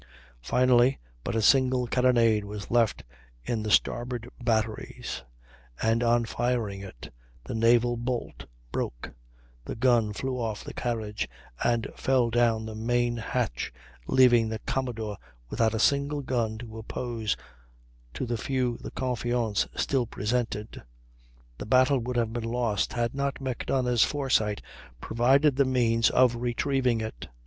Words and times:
Finally 0.41 0.97
but 1.23 1.35
a 1.35 1.43
single 1.43 1.85
carronade 1.85 2.43
was 2.43 2.71
left 2.71 3.03
in 3.45 3.61
the 3.61 3.69
starboard 3.69 4.27
batteries, 4.43 5.21
and 5.79 6.01
on 6.01 6.25
firing 6.25 6.81
it 6.81 7.13
the 7.43 7.53
naval 7.53 7.95
bolt 7.95 8.45
broke, 8.71 9.11
the 9.63 9.75
gun 9.75 10.11
flew 10.11 10.39
off 10.41 10.63
the 10.63 10.73
carriage 10.73 11.29
and 11.63 11.85
fell 11.95 12.31
down 12.31 12.65
the 12.65 12.73
main 12.73 13.17
hatch, 13.17 13.71
leaving 14.07 14.49
the 14.49 14.57
Commodore 14.65 15.17
without 15.51 15.75
a 15.75 15.79
single 15.79 16.23
gun 16.23 16.57
to 16.57 16.79
oppose 16.79 17.37
to 18.11 18.25
the 18.25 18.37
few 18.37 18.77
the 18.81 18.89
Confiance 18.89 19.67
still 19.75 20.07
presented. 20.07 20.81
The 21.59 21.67
battle 21.67 21.99
would 21.99 22.15
have 22.15 22.33
been 22.33 22.43
lost 22.43 22.93
had 22.93 23.13
not 23.13 23.39
Macdonough's 23.39 24.03
foresight 24.03 24.63
provided 24.99 25.57
the 25.57 25.65
means 25.65 26.09
of 26.09 26.37
retrieving 26.37 27.01
it. 27.01 27.27